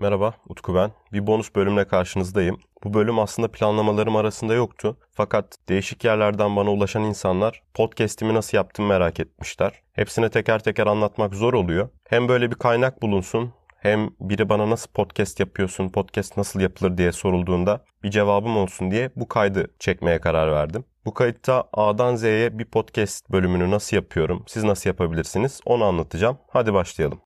[0.00, 0.90] Merhaba, Utku ben.
[1.12, 2.60] Bir bonus bölümle karşınızdayım.
[2.84, 4.96] Bu bölüm aslında planlamalarım arasında yoktu.
[5.10, 9.82] Fakat değişik yerlerden bana ulaşan insanlar podcast'imi nasıl yaptım merak etmişler.
[9.92, 11.88] Hepsine teker teker anlatmak zor oluyor.
[12.08, 17.12] Hem böyle bir kaynak bulunsun hem biri bana nasıl podcast yapıyorsun, podcast nasıl yapılır diye
[17.12, 20.84] sorulduğunda bir cevabım olsun diye bu kaydı çekmeye karar verdim.
[21.04, 26.38] Bu kayıtta A'dan Z'ye bir podcast bölümünü nasıl yapıyorum, siz nasıl yapabilirsiniz onu anlatacağım.
[26.48, 27.20] Hadi başlayalım.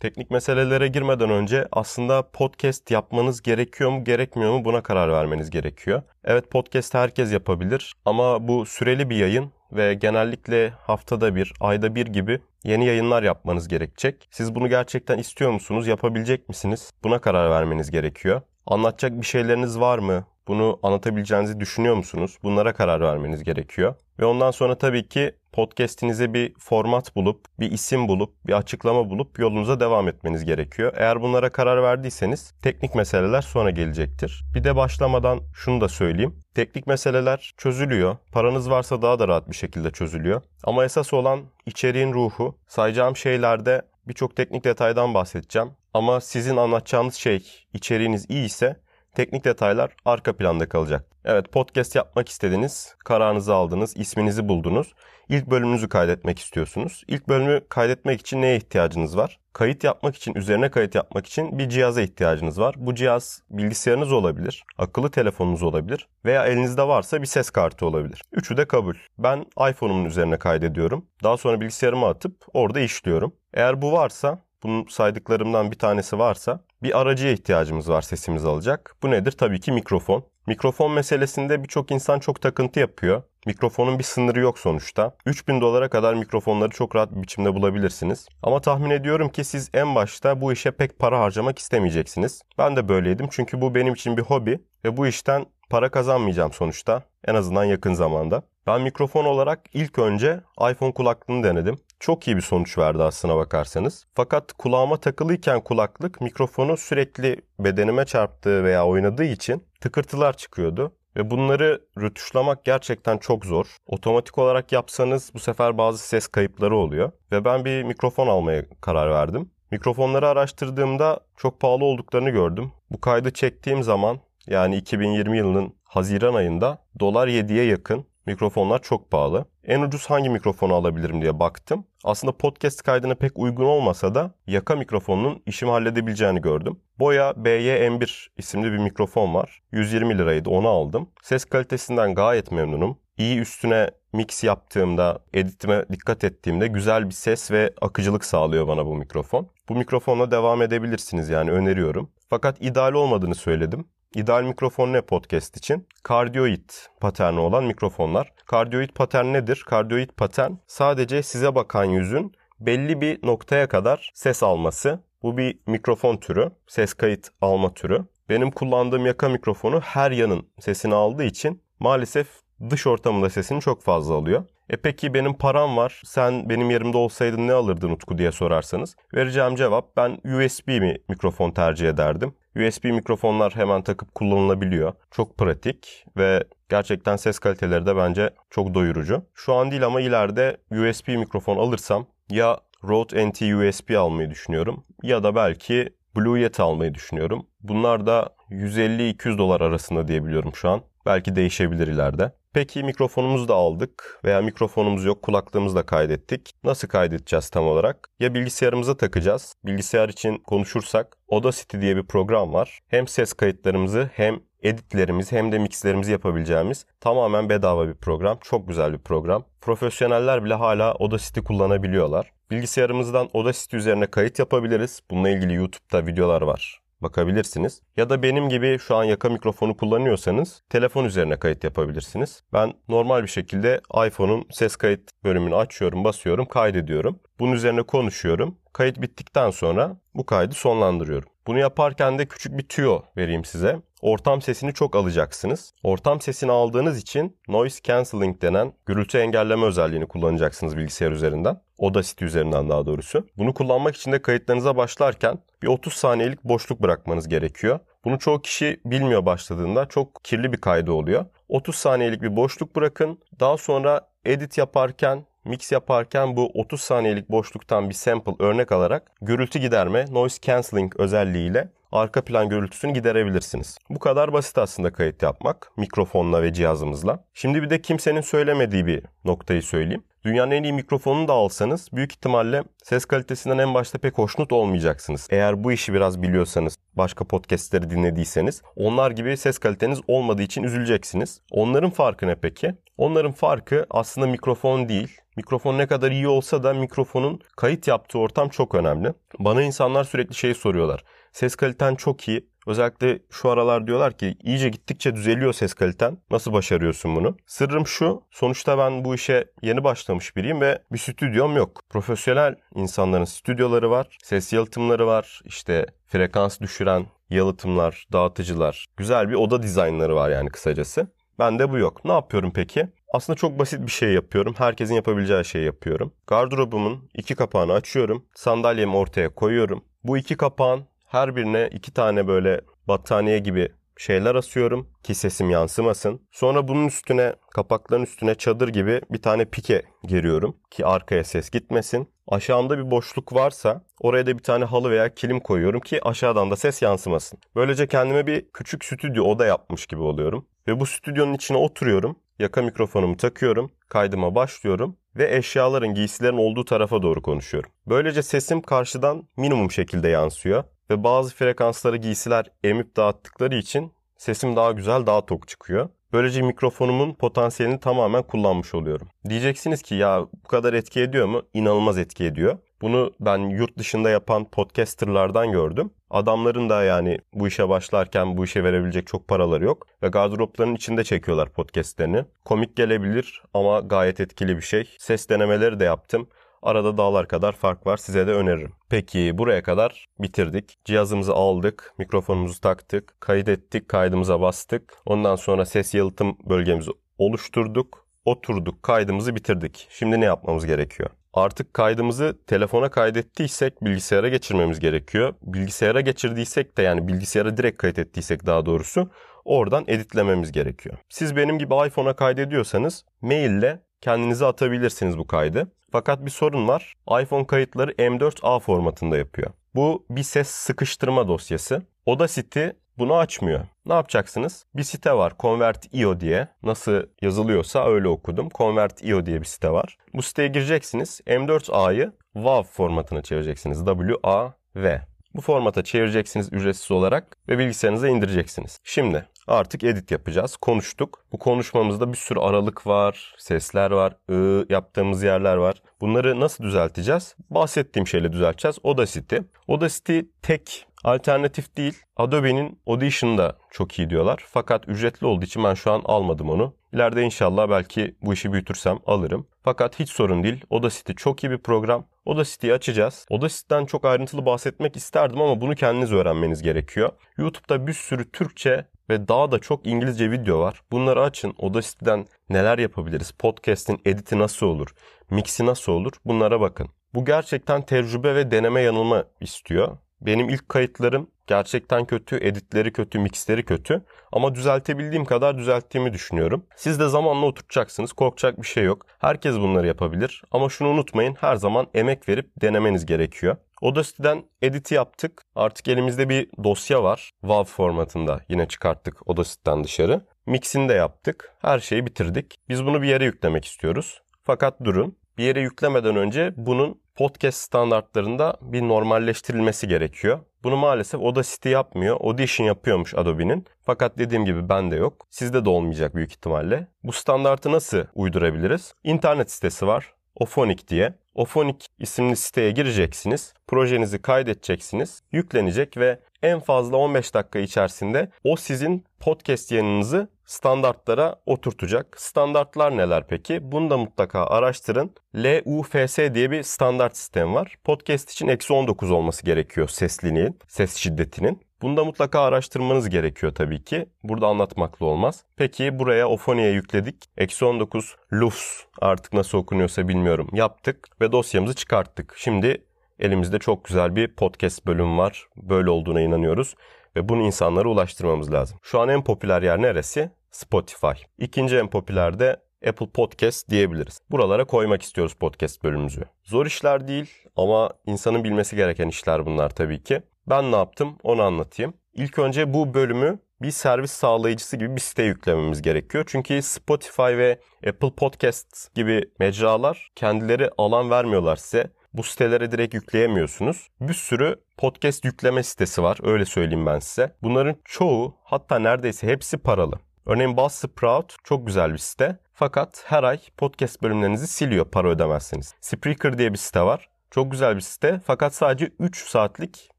[0.00, 6.02] Teknik meselelere girmeden önce aslında podcast yapmanız gerekiyor mu gerekmiyor mu buna karar vermeniz gerekiyor.
[6.24, 12.06] Evet podcast herkes yapabilir ama bu süreli bir yayın ve genellikle haftada bir, ayda bir
[12.06, 14.28] gibi yeni yayınlar yapmanız gerekecek.
[14.30, 16.90] Siz bunu gerçekten istiyor musunuz, yapabilecek misiniz?
[17.04, 18.40] Buna karar vermeniz gerekiyor.
[18.66, 20.24] Anlatacak bir şeyleriniz var mı?
[20.48, 22.38] Bunu anlatabileceğinizi düşünüyor musunuz?
[22.42, 23.94] Bunlara karar vermeniz gerekiyor.
[24.20, 29.38] Ve ondan sonra tabii ki podcast'inize bir format bulup, bir isim bulup, bir açıklama bulup
[29.38, 30.92] yolunuza devam etmeniz gerekiyor.
[30.96, 34.44] Eğer bunlara karar verdiyseniz teknik meseleler sonra gelecektir.
[34.54, 36.34] Bir de başlamadan şunu da söyleyeyim.
[36.54, 38.16] Teknik meseleler çözülüyor.
[38.32, 40.42] Paranız varsa daha da rahat bir şekilde çözülüyor.
[40.64, 42.58] Ama esas olan içeriğin ruhu.
[42.66, 45.70] Sayacağım şeylerde birçok teknik detaydan bahsedeceğim.
[45.94, 48.76] Ama sizin anlatacağınız şey, içeriğiniz iyi ise
[49.14, 51.06] teknik detaylar arka planda kalacak.
[51.24, 54.94] Evet podcast yapmak istediniz, kararınızı aldınız, isminizi buldunuz.
[55.28, 57.04] İlk bölümünüzü kaydetmek istiyorsunuz.
[57.08, 59.40] İlk bölümü kaydetmek için neye ihtiyacınız var?
[59.52, 62.74] Kayıt yapmak için, üzerine kayıt yapmak için bir cihaza ihtiyacınız var.
[62.78, 68.22] Bu cihaz bilgisayarınız olabilir, akıllı telefonunuz olabilir veya elinizde varsa bir ses kartı olabilir.
[68.32, 68.94] Üçü de kabul.
[69.18, 71.06] Ben iPhone'umun üzerine kaydediyorum.
[71.22, 73.32] Daha sonra bilgisayarıma atıp orada işliyorum.
[73.54, 78.96] Eğer bu varsa bunun saydıklarımdan bir tanesi varsa bir aracıya ihtiyacımız var sesimizi alacak.
[79.02, 79.32] Bu nedir?
[79.32, 80.24] Tabii ki mikrofon.
[80.46, 83.22] Mikrofon meselesinde birçok insan çok takıntı yapıyor.
[83.46, 85.16] Mikrofonun bir sınırı yok sonuçta.
[85.26, 88.28] 3000 dolara kadar mikrofonları çok rahat bir biçimde bulabilirsiniz.
[88.42, 92.42] Ama tahmin ediyorum ki siz en başta bu işe pek para harcamak istemeyeceksiniz.
[92.58, 97.02] Ben de böyleydim çünkü bu benim için bir hobi ve bu işten para kazanmayacağım sonuçta.
[97.24, 98.42] En azından yakın zamanda.
[98.70, 101.78] Ben mikrofon olarak ilk önce iPhone kulaklığını denedim.
[102.00, 104.06] Çok iyi bir sonuç verdi aslına bakarsanız.
[104.14, 110.92] Fakat kulağıma takılıyken kulaklık mikrofonu sürekli bedenime çarptığı veya oynadığı için tıkırtılar çıkıyordu.
[111.16, 113.76] Ve bunları rötuşlamak gerçekten çok zor.
[113.86, 117.12] Otomatik olarak yapsanız bu sefer bazı ses kayıpları oluyor.
[117.32, 119.50] Ve ben bir mikrofon almaya karar verdim.
[119.70, 122.72] Mikrofonları araştırdığımda çok pahalı olduklarını gördüm.
[122.90, 129.44] Bu kaydı çektiğim zaman yani 2020 yılının Haziran ayında dolar 7'ye yakın mikrofonlar çok pahalı.
[129.64, 131.84] En ucuz hangi mikrofonu alabilirim diye baktım.
[132.04, 136.80] Aslında podcast kaydına pek uygun olmasa da yaka mikrofonunun işimi halledebileceğini gördüm.
[136.98, 139.62] Boya BY-M1 isimli bir mikrofon var.
[139.72, 141.08] 120 liraydı onu aldım.
[141.22, 142.98] Ses kalitesinden gayet memnunum.
[143.16, 148.94] İyi üstüne mix yaptığımda, editime dikkat ettiğimde güzel bir ses ve akıcılık sağlıyor bana bu
[148.96, 149.48] mikrofon.
[149.68, 152.10] Bu mikrofonla devam edebilirsiniz yani öneriyorum.
[152.28, 153.84] Fakat ideal olmadığını söyledim.
[154.14, 155.86] İdeal mikrofon ne podcast için?
[156.02, 158.32] Kardioid paterni olan mikrofonlar.
[158.46, 159.64] Kardioid patern nedir?
[159.66, 165.00] Kardioid patern sadece size bakan yüzün belli bir noktaya kadar ses alması.
[165.22, 168.04] Bu bir mikrofon türü, ses kayıt alma türü.
[168.28, 172.28] Benim kullandığım yaka mikrofonu her yanın sesini aldığı için maalesef
[172.70, 174.44] dış ortamında sesini çok fazla alıyor.
[174.70, 176.02] E peki benim param var.
[176.04, 178.96] Sen benim yerimde olsaydın ne alırdın Utku diye sorarsanız.
[179.14, 182.34] Vereceğim cevap ben USB mi mikrofon tercih ederdim.
[182.56, 184.92] USB mikrofonlar hemen takıp kullanılabiliyor.
[185.10, 189.22] Çok pratik ve gerçekten ses kaliteleri de bence çok doyurucu.
[189.34, 195.22] Şu an değil ama ileride USB mikrofon alırsam ya Rode NT USB almayı düşünüyorum ya
[195.22, 197.46] da belki Blue Yeti almayı düşünüyorum.
[197.60, 200.80] Bunlar da 150-200 dolar arasında diyebiliyorum şu an.
[201.06, 202.32] Belki değişebilir ileride.
[202.54, 206.52] Peki mikrofonumuzu da aldık veya mikrofonumuz yok kulaklığımızı da kaydettik.
[206.64, 208.08] Nasıl kaydedeceğiz tam olarak?
[208.20, 209.54] Ya bilgisayarımıza takacağız.
[209.64, 212.80] Bilgisayar için konuşursak Audacity diye bir program var.
[212.88, 218.38] Hem ses kayıtlarımızı hem editlerimizi hem de mixlerimizi yapabileceğimiz tamamen bedava bir program.
[218.42, 219.44] Çok güzel bir program.
[219.60, 222.32] Profesyoneller bile hala Audacity kullanabiliyorlar.
[222.50, 225.00] Bilgisayarımızdan Audacity üzerine kayıt yapabiliriz.
[225.10, 227.82] Bununla ilgili YouTube'da videolar var bakabilirsiniz.
[227.96, 232.42] Ya da benim gibi şu an yaka mikrofonu kullanıyorsanız telefon üzerine kayıt yapabilirsiniz.
[232.52, 237.20] Ben normal bir şekilde iPhone'un ses kayıt bölümünü açıyorum, basıyorum, kaydediyorum.
[237.40, 238.58] Bunun üzerine konuşuyorum.
[238.72, 241.28] Kayıt bittikten sonra bu kaydı sonlandırıyorum.
[241.46, 243.82] Bunu yaparken de küçük bir tüyo vereyim size.
[244.02, 245.74] Ortam sesini çok alacaksınız.
[245.82, 251.60] Ortam sesini aldığınız için noise cancelling denen gürültü engelleme özelliğini kullanacaksınız bilgisayar üzerinden.
[251.78, 253.26] Audacity üzerinden daha doğrusu.
[253.38, 257.80] Bunu kullanmak için de kayıtlarınıza başlarken bir 30 saniyelik boşluk bırakmanız gerekiyor.
[258.04, 259.86] Bunu çoğu kişi bilmiyor başladığında.
[259.86, 261.26] Çok kirli bir kaydı oluyor.
[261.48, 263.18] 30 saniyelik bir boşluk bırakın.
[263.40, 269.58] Daha sonra edit yaparken mix yaparken bu 30 saniyelik boşluktan bir sample örnek alarak gürültü
[269.58, 273.78] giderme, noise cancelling özelliğiyle arka plan gürültüsünü giderebilirsiniz.
[273.90, 277.24] Bu kadar basit aslında kayıt yapmak mikrofonla ve cihazımızla.
[277.34, 280.02] Şimdi bir de kimsenin söylemediği bir noktayı söyleyeyim.
[280.24, 285.28] Dünyanın en iyi mikrofonunu da alsanız büyük ihtimalle ses kalitesinden en başta pek hoşnut olmayacaksınız.
[285.30, 291.40] Eğer bu işi biraz biliyorsanız, başka podcastleri dinlediyseniz onlar gibi ses kaliteniz olmadığı için üzüleceksiniz.
[291.50, 292.74] Onların farkı ne peki?
[292.98, 295.20] Onların farkı aslında mikrofon değil.
[295.40, 299.12] Mikrofon ne kadar iyi olsa da mikrofonun kayıt yaptığı ortam çok önemli.
[299.38, 301.04] Bana insanlar sürekli şey soruyorlar.
[301.32, 302.48] Ses kaliten çok iyi.
[302.66, 306.18] Özellikle şu aralar diyorlar ki iyice gittikçe düzeliyor ses kaliten.
[306.30, 307.36] Nasıl başarıyorsun bunu?
[307.46, 308.22] Sırrım şu.
[308.30, 311.82] Sonuçta ben bu işe yeni başlamış biriyim ve bir stüdyom yok.
[311.90, 314.18] Profesyonel insanların stüdyoları var.
[314.22, 315.40] Ses yalıtımları var.
[315.44, 318.86] İşte frekans düşüren yalıtımlar, dağıtıcılar.
[318.96, 321.06] Güzel bir oda dizaynları var yani kısacası.
[321.38, 322.04] Bende bu yok.
[322.04, 322.88] Ne yapıyorum peki?
[323.12, 324.54] Aslında çok basit bir şey yapıyorum.
[324.58, 326.12] Herkesin yapabileceği şeyi yapıyorum.
[326.26, 328.24] Gardırobumun iki kapağını açıyorum.
[328.34, 329.84] Sandalyemi ortaya koyuyorum.
[330.04, 336.20] Bu iki kapağın her birine iki tane böyle battaniye gibi şeyler asıyorum ki sesim yansımasın.
[336.32, 342.08] Sonra bunun üstüne kapakların üstüne çadır gibi bir tane pike geriyorum ki arkaya ses gitmesin.
[342.28, 346.56] Aşağımda bir boşluk varsa oraya da bir tane halı veya kilim koyuyorum ki aşağıdan da
[346.56, 347.38] ses yansımasın.
[347.56, 350.46] Böylece kendime bir küçük stüdyo oda yapmış gibi oluyorum.
[350.70, 352.16] Ve bu stüdyonun içine oturuyorum.
[352.38, 353.70] Yaka mikrofonumu takıyorum.
[353.88, 357.70] Kaydıma başlıyorum ve eşyaların, giysilerin olduğu tarafa doğru konuşuyorum.
[357.86, 364.72] Böylece sesim karşıdan minimum şekilde yansıyor ve bazı frekansları giysiler emip dağıttıkları için sesim daha
[364.72, 365.88] güzel, daha tok çıkıyor.
[366.12, 369.08] Böylece mikrofonumun potansiyelini tamamen kullanmış oluyorum.
[369.28, 371.42] Diyeceksiniz ki ya bu kadar etki ediyor mu?
[371.54, 372.58] İnanılmaz etki ediyor.
[372.82, 375.90] Bunu ben yurt dışında yapan podcasterlardan gördüm.
[376.10, 379.86] Adamların da yani bu işe başlarken bu işe verebilecek çok paraları yok.
[380.02, 382.24] Ve gardıroplarının içinde çekiyorlar podcastlerini.
[382.44, 384.96] Komik gelebilir ama gayet etkili bir şey.
[384.98, 386.28] Ses denemeleri de yaptım.
[386.62, 388.72] Arada dağlar kadar fark var size de öneririm.
[388.88, 390.78] Peki buraya kadar bitirdik.
[390.84, 394.94] Cihazımızı aldık, mikrofonumuzu taktık, kaydettik, kaydımıza bastık.
[395.06, 399.88] Ondan sonra ses yalıtım bölgemizi oluşturduk, oturduk, kaydımızı bitirdik.
[399.90, 401.10] Şimdi ne yapmamız gerekiyor?
[401.32, 405.34] Artık kaydımızı telefona kaydettiysek bilgisayara geçirmemiz gerekiyor.
[405.42, 409.10] Bilgisayara geçirdiysek de yani bilgisayara direkt kayıt ettiysek daha doğrusu
[409.44, 410.96] oradan editlememiz gerekiyor.
[411.08, 415.72] Siz benim gibi iPhone'a kaydediyorsanız maille kendinize atabilirsiniz bu kaydı.
[415.92, 416.94] Fakat bir sorun var.
[417.22, 419.50] iPhone kayıtları M4A formatında yapıyor.
[419.74, 421.82] Bu bir ses sıkıştırma dosyası.
[422.06, 422.66] Audacity
[423.00, 423.60] bunu açmıyor.
[423.86, 424.66] Ne yapacaksınız?
[424.74, 426.48] Bir site var Convert.io diye.
[426.62, 428.48] Nasıl yazılıyorsa öyle okudum.
[428.54, 429.96] Convert.io diye bir site var.
[430.14, 431.20] Bu siteye gireceksiniz.
[431.26, 433.84] M4A'yı WAV formatına çevireceksiniz.
[433.84, 435.09] W-A-V.
[435.34, 438.80] Bu formata çevireceksiniz ücretsiz olarak ve bilgisayarınıza indireceksiniz.
[438.84, 440.56] Şimdi artık edit yapacağız.
[440.56, 441.24] Konuştuk.
[441.32, 445.82] Bu konuşmamızda bir sürü aralık var, sesler var, ı yaptığımız yerler var.
[446.00, 447.36] Bunları nasıl düzelteceğiz?
[447.50, 448.78] Bahsettiğim şeyle düzelteceğiz.
[448.84, 449.36] Audacity.
[449.68, 451.98] Audacity tek alternatif değil.
[452.16, 454.44] Adobe'nin Audition da çok iyi diyorlar.
[454.46, 456.74] Fakat ücretli olduğu için ben şu an almadım onu.
[456.92, 459.46] İleride inşallah belki bu işi büyütürsem alırım.
[459.62, 460.64] Fakat hiç sorun değil.
[460.70, 462.04] Audacity çok iyi bir program.
[462.26, 463.26] Audacity'yi açacağız.
[463.30, 467.10] Audacity'den çok ayrıntılı bahsetmek isterdim ama bunu kendiniz öğrenmeniz gerekiyor.
[467.38, 470.82] YouTube'da bir sürü Türkçe ve daha da çok İngilizce video var.
[470.92, 471.54] Bunları açın.
[471.62, 473.30] Audacity'den neler yapabiliriz?
[473.30, 474.94] Podcast'in editi nasıl olur?
[475.30, 476.12] Mixi nasıl olur?
[476.24, 476.88] Bunlara bakın.
[477.14, 479.98] Bu gerçekten tecrübe ve deneme yanılma istiyor.
[480.20, 484.04] Benim ilk kayıtlarım gerçekten kötü, editleri kötü, mixleri kötü.
[484.32, 486.66] Ama düzeltebildiğim kadar düzelttiğimi düşünüyorum.
[486.76, 488.12] Siz de zamanla oturtacaksınız.
[488.12, 489.06] Korkacak bir şey yok.
[489.18, 490.42] Herkes bunları yapabilir.
[490.50, 491.34] Ama şunu unutmayın.
[491.40, 493.56] Her zaman emek verip denemeniz gerekiyor.
[493.82, 495.42] Audacity'den editi yaptık.
[495.54, 497.30] Artık elimizde bir dosya var.
[497.40, 500.20] WAV formatında yine çıkarttık Audacity'den dışarı.
[500.46, 501.54] Mixini de yaptık.
[501.62, 502.60] Her şeyi bitirdik.
[502.68, 504.22] Biz bunu bir yere yüklemek istiyoruz.
[504.44, 505.16] Fakat durun.
[505.38, 510.40] Bir yere yüklemeden önce bunun podcast standartlarında bir normalleştirilmesi gerekiyor.
[510.62, 512.20] Bunu maalesef Audacity yapmıyor.
[512.20, 513.66] Audition yapıyormuş Adobe'nin.
[513.82, 515.26] Fakat dediğim gibi bende yok.
[515.30, 516.86] Sizde de olmayacak büyük ihtimalle.
[517.04, 518.94] Bu standartı nasıl uydurabiliriz?
[519.04, 520.14] İnternet sitesi var.
[520.34, 521.14] Ophonic diye.
[521.34, 523.54] Ophonic isimli siteye gireceksiniz.
[523.66, 525.22] Projenizi kaydedeceksiniz.
[525.32, 532.20] Yüklenecek ve en fazla 15 dakika içerisinde o sizin podcast yayınınızı standartlara oturtacak.
[532.20, 533.72] Standartlar neler peki?
[533.72, 535.14] Bunu da mutlaka araştırın.
[535.34, 537.76] LUFS diye bir standart sistem var.
[537.84, 541.69] Podcast için eksi 19 olması gerekiyor sesliliğin, ses şiddetinin.
[541.82, 544.06] Bunu da mutlaka araştırmanız gerekiyor tabii ki.
[544.24, 545.44] Burada anlatmakla olmaz.
[545.56, 547.16] Peki buraya Ofoni'ye yükledik.
[547.36, 550.48] Eksi 19 LUFS artık nasıl okunuyorsa bilmiyorum.
[550.52, 552.34] Yaptık ve dosyamızı çıkarttık.
[552.36, 552.84] Şimdi
[553.18, 555.46] elimizde çok güzel bir podcast bölüm var.
[555.56, 556.74] Böyle olduğuna inanıyoruz.
[557.16, 558.78] ve bunu insanlara ulaştırmamız lazım.
[558.82, 560.30] Şu an en popüler yer neresi?
[560.50, 561.22] Spotify.
[561.38, 562.56] İkinci en popüler de
[562.88, 564.20] Apple Podcast diyebiliriz.
[564.30, 566.22] Buralara koymak istiyoruz podcast bölümümüzü.
[566.44, 570.22] Zor işler değil ama insanın bilmesi gereken işler bunlar tabii ki.
[570.50, 571.94] Ben ne yaptım onu anlatayım.
[572.14, 576.24] İlk önce bu bölümü bir servis sağlayıcısı gibi bir site yüklememiz gerekiyor.
[576.26, 581.90] Çünkü Spotify ve Apple Podcast gibi mecralar kendileri alan vermiyorlar size.
[582.14, 583.88] Bu sitelere direkt yükleyemiyorsunuz.
[584.00, 587.36] Bir sürü podcast yükleme sitesi var öyle söyleyeyim ben size.
[587.42, 589.98] Bunların çoğu hatta neredeyse hepsi paralı.
[590.26, 592.38] Örneğin Buzzsprout çok güzel bir site.
[592.52, 595.74] Fakat her ay podcast bölümlerinizi siliyor para ödemezseniz.
[595.80, 597.09] Spreaker diye bir site var.
[597.30, 599.90] Çok güzel bir site fakat sadece 3 saatlik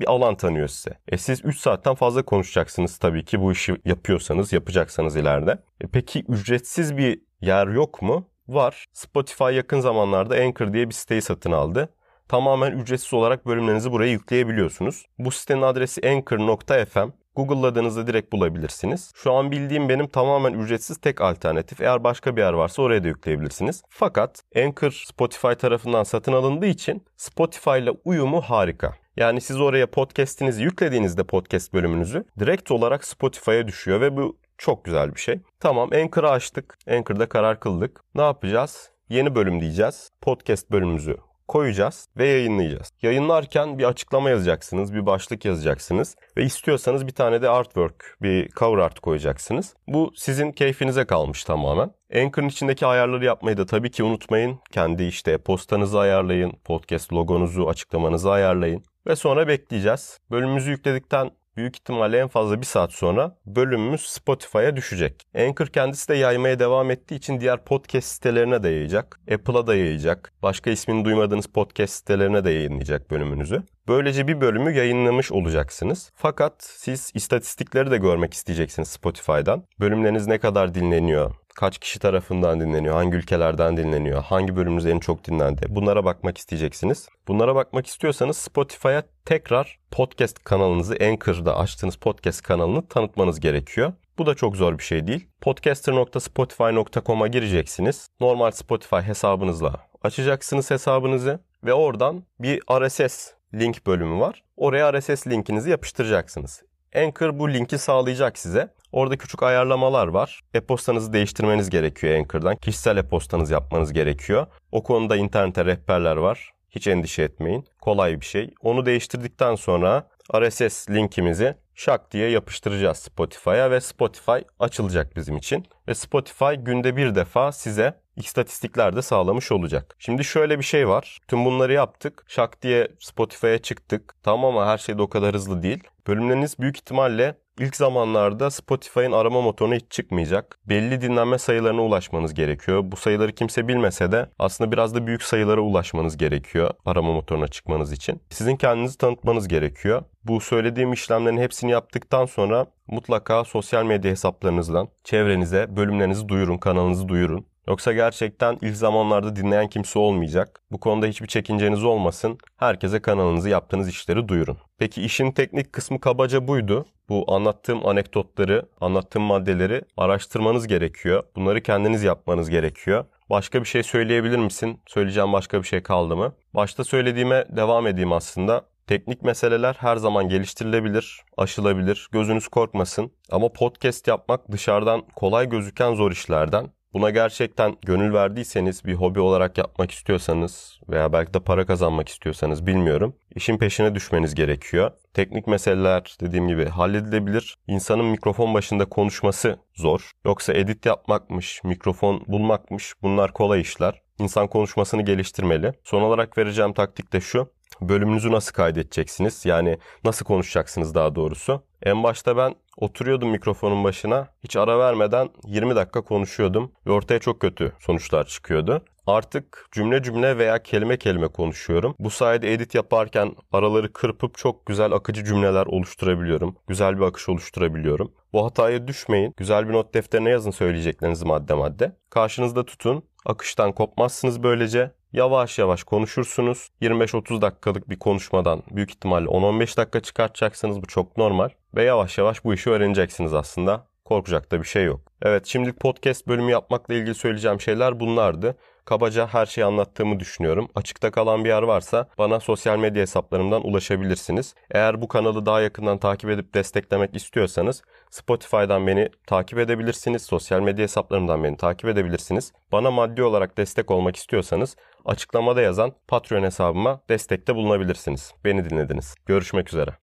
[0.00, 0.98] bir alan tanıyor size.
[1.08, 5.58] E siz 3 saatten fazla konuşacaksınız tabii ki bu işi yapıyorsanız, yapacaksanız ileride.
[5.80, 8.28] E peki ücretsiz bir yer yok mu?
[8.48, 8.86] Var.
[8.92, 11.88] Spotify yakın zamanlarda Anchor diye bir siteyi satın aldı.
[12.28, 15.06] Tamamen ücretsiz olarak bölümlerinizi buraya yükleyebiliyorsunuz.
[15.18, 17.08] Bu sitenin adresi anchor.fm.
[17.38, 19.12] Google'ladığınızda direkt bulabilirsiniz.
[19.14, 21.80] Şu an bildiğim benim tamamen ücretsiz tek alternatif.
[21.80, 23.82] Eğer başka bir yer varsa oraya da yükleyebilirsiniz.
[23.88, 28.94] Fakat Anchor Spotify tarafından satın alındığı için Spotify ile uyumu harika.
[29.16, 35.14] Yani siz oraya podcast'inizi yüklediğinizde podcast bölümünüzü direkt olarak Spotify'a düşüyor ve bu çok güzel
[35.14, 35.40] bir şey.
[35.60, 36.78] Tamam Anchor'ı açtık.
[36.90, 38.00] Anchor'da karar kıldık.
[38.14, 38.90] Ne yapacağız?
[39.08, 40.10] Yeni bölüm diyeceğiz.
[40.20, 42.92] Podcast bölümümüzü koyacağız ve yayınlayacağız.
[43.02, 48.78] Yayınlarken bir açıklama yazacaksınız, bir başlık yazacaksınız ve istiyorsanız bir tane de artwork, bir cover
[48.78, 49.74] art koyacaksınız.
[49.86, 51.90] Bu sizin keyfinize kalmış tamamen.
[52.14, 54.58] Anchor'ın içindeki ayarları yapmayı da tabii ki unutmayın.
[54.70, 60.20] Kendi işte postanızı ayarlayın, podcast logonuzu, açıklamanızı ayarlayın ve sonra bekleyeceğiz.
[60.30, 65.26] Bölümümüzü yükledikten büyük ihtimalle en fazla bir saat sonra bölümümüz Spotify'a düşecek.
[65.38, 69.20] Anchor kendisi de yaymaya devam ettiği için diğer podcast sitelerine de yayacak.
[69.34, 70.32] Apple'a da yayacak.
[70.42, 73.62] Başka ismini duymadığınız podcast sitelerine de yayınlayacak bölümünüzü.
[73.88, 76.10] Böylece bir bölümü yayınlamış olacaksınız.
[76.14, 79.64] Fakat siz istatistikleri de görmek isteyeceksiniz Spotify'dan.
[79.80, 85.24] Bölümleriniz ne kadar dinleniyor, kaç kişi tarafından dinleniyor, hangi ülkelerden dinleniyor, hangi bölümünüz en çok
[85.24, 85.66] dinlendi.
[85.68, 87.08] Bunlara bakmak isteyeceksiniz.
[87.28, 93.92] Bunlara bakmak istiyorsanız Spotify'a tekrar podcast kanalınızı Anchor'da açtığınız podcast kanalını tanıtmanız gerekiyor.
[94.18, 95.28] Bu da çok zor bir şey değil.
[95.40, 98.08] podcaster.spotify.com'a gireceksiniz.
[98.20, 104.42] Normal Spotify hesabınızla açacaksınız hesabınızı ve oradan bir RSS link bölümü var.
[104.56, 106.62] Oraya RSS linkinizi yapıştıracaksınız.
[106.96, 108.77] Anchor bu linki sağlayacak size.
[108.92, 110.40] Orada küçük ayarlamalar var.
[110.54, 112.56] E-postanızı değiştirmeniz gerekiyor Anchor'dan.
[112.56, 114.46] Kişisel e-postanız yapmanız gerekiyor.
[114.72, 116.52] O konuda internette rehberler var.
[116.70, 117.64] Hiç endişe etmeyin.
[117.80, 118.54] Kolay bir şey.
[118.62, 125.66] Onu değiştirdikten sonra RSS linkimizi şak diye yapıştıracağız Spotify'a ve Spotify açılacak bizim için.
[125.88, 129.96] Ve Spotify günde bir defa size istatistikler de sağlamış olacak.
[129.98, 131.18] Şimdi şöyle bir şey var.
[131.28, 132.24] Tüm bunları yaptık.
[132.28, 134.14] Şak diye Spotify'a çıktık.
[134.22, 135.84] Tamam ama her şey de o kadar hızlı değil.
[136.06, 140.58] Bölümleriniz büyük ihtimalle İlk zamanlarda Spotify'ın arama motoruna hiç çıkmayacak.
[140.66, 142.82] Belli dinlenme sayılarına ulaşmanız gerekiyor.
[142.84, 147.92] Bu sayıları kimse bilmese de aslında biraz da büyük sayılara ulaşmanız gerekiyor arama motoruna çıkmanız
[147.92, 148.20] için.
[148.30, 150.02] Sizin kendinizi tanıtmanız gerekiyor.
[150.24, 157.46] Bu söylediğim işlemlerin hepsini yaptıktan sonra mutlaka sosyal medya hesaplarınızdan çevrenize bölümlerinizi duyurun, kanalınızı duyurun.
[157.68, 160.60] Yoksa gerçekten ilk zamanlarda dinleyen kimse olmayacak.
[160.70, 162.38] Bu konuda hiçbir çekinceniz olmasın.
[162.56, 164.58] Herkese kanalınızı yaptığınız işleri duyurun.
[164.78, 166.86] Peki işin teknik kısmı kabaca buydu.
[167.08, 171.22] Bu anlattığım anekdotları, anlattığım maddeleri araştırmanız gerekiyor.
[171.36, 173.04] Bunları kendiniz yapmanız gerekiyor.
[173.30, 174.80] Başka bir şey söyleyebilir misin?
[174.86, 176.32] Söyleyeceğim başka bir şey kaldı mı?
[176.54, 178.62] Başta söylediğime devam edeyim aslında.
[178.86, 182.08] Teknik meseleler her zaman geliştirilebilir, aşılabilir.
[182.12, 183.12] Gözünüz korkmasın.
[183.30, 186.70] Ama podcast yapmak dışarıdan kolay gözüken zor işlerden.
[186.92, 192.66] Buna gerçekten gönül verdiyseniz, bir hobi olarak yapmak istiyorsanız veya belki de para kazanmak istiyorsanız
[192.66, 193.14] bilmiyorum.
[193.34, 194.90] İşin peşine düşmeniz gerekiyor.
[195.14, 197.56] Teknik meseleler dediğim gibi halledilebilir.
[197.66, 200.10] İnsanın mikrofon başında konuşması zor.
[200.24, 204.02] Yoksa edit yapmakmış, mikrofon bulmakmış bunlar kolay işler.
[204.18, 205.72] İnsan konuşmasını geliştirmeli.
[205.84, 207.50] Son olarak vereceğim taktik de şu.
[207.80, 209.46] Bölümünüzü nasıl kaydedeceksiniz?
[209.46, 211.62] Yani nasıl konuşacaksınız daha doğrusu?
[211.82, 214.28] En başta ben oturuyordum mikrofonun başına.
[214.44, 218.84] Hiç ara vermeden 20 dakika konuşuyordum ve ortaya çok kötü sonuçlar çıkıyordu.
[219.06, 221.94] Artık cümle cümle veya kelime kelime konuşuyorum.
[221.98, 226.56] Bu sayede edit yaparken araları kırpıp çok güzel akıcı cümleler oluşturabiliyorum.
[226.66, 228.12] Güzel bir akış oluşturabiliyorum.
[228.32, 229.34] Bu hataya düşmeyin.
[229.36, 231.96] Güzel bir not defterine yazın söyleyeceklerinizi madde madde.
[232.10, 233.02] Karşınızda tutun.
[233.26, 234.90] Akıştan kopmazsınız böylece.
[235.12, 236.68] Yavaş yavaş konuşursunuz.
[236.82, 240.82] 25-30 dakikalık bir konuşmadan büyük ihtimalle 10-15 dakika çıkartacaksınız.
[240.82, 241.48] Bu çok normal.
[241.74, 243.86] Ve yavaş yavaş bu işi öğreneceksiniz aslında.
[244.04, 245.00] Korkacak da bir şey yok.
[245.22, 248.56] Evet şimdilik podcast bölümü yapmakla ilgili söyleyeceğim şeyler bunlardı.
[248.84, 250.68] Kabaca her şeyi anlattığımı düşünüyorum.
[250.74, 254.54] Açıkta kalan bir yer varsa bana sosyal medya hesaplarımdan ulaşabilirsiniz.
[254.70, 260.22] Eğer bu kanalı daha yakından takip edip desteklemek istiyorsanız Spotify'dan beni takip edebilirsiniz.
[260.22, 262.52] Sosyal medya hesaplarımdan beni takip edebilirsiniz.
[262.72, 264.76] Bana maddi olarak destek olmak istiyorsanız
[265.08, 268.34] açıklamada yazan Patreon hesabıma destekte bulunabilirsiniz.
[268.44, 269.14] Beni dinlediniz.
[269.26, 269.90] Görüşmek üzere.